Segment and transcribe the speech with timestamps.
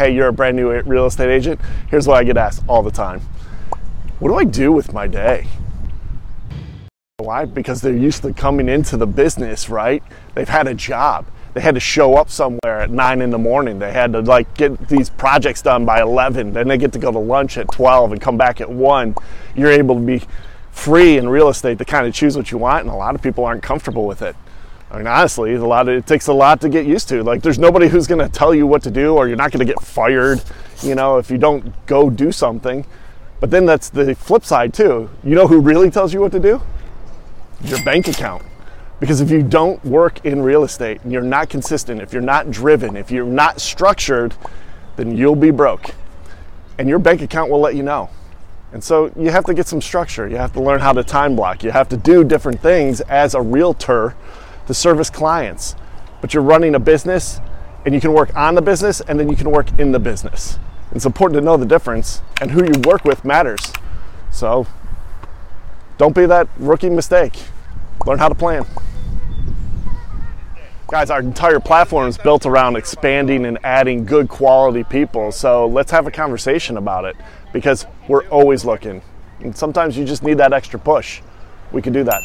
[0.00, 1.60] hey, you're a brand new real estate agent.
[1.90, 3.20] Here's what I get asked all the time
[4.18, 5.46] What do I do with my day?
[7.18, 7.44] Why?
[7.44, 10.02] Because they're used to coming into the business, right?
[10.34, 11.26] They've had a job.
[11.52, 13.78] They had to show up somewhere at nine in the morning.
[13.78, 16.54] They had to like get these projects done by 11.
[16.54, 19.14] Then they get to go to lunch at 12 and come back at one.
[19.54, 20.22] You're able to be
[20.70, 23.20] free in real estate to kind of choose what you want, and a lot of
[23.20, 24.34] people aren't comfortable with it.
[24.90, 27.22] I mean, honestly, a lot of, it takes a lot to get used to.
[27.22, 29.64] Like, there's nobody who's going to tell you what to do, or you're not going
[29.64, 30.42] to get fired,
[30.82, 32.84] you know, if you don't go do something.
[33.38, 35.08] But then that's the flip side too.
[35.22, 36.60] You know who really tells you what to do?
[37.62, 38.42] Your bank account.
[38.98, 42.50] Because if you don't work in real estate and you're not consistent, if you're not
[42.50, 44.34] driven, if you're not structured,
[44.96, 45.94] then you'll be broke.
[46.76, 48.10] And your bank account will let you know.
[48.72, 50.28] And so you have to get some structure.
[50.28, 51.64] You have to learn how to time block.
[51.64, 54.14] You have to do different things as a realtor
[54.70, 55.74] to service clients.
[56.20, 57.40] But you're running a business
[57.84, 60.58] and you can work on the business and then you can work in the business.
[60.92, 63.72] It's important to know the difference and who you work with matters.
[64.30, 64.66] So
[65.98, 67.34] don't be that rookie mistake.
[68.06, 68.64] Learn how to plan.
[70.86, 75.32] Guys, our entire platform is built around expanding and adding good quality people.
[75.32, 77.16] So let's have a conversation about it
[77.52, 79.02] because we're always looking.
[79.40, 81.22] And sometimes you just need that extra push.
[81.72, 82.22] We can do that.